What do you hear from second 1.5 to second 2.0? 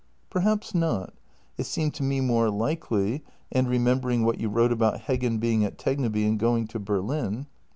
It seemed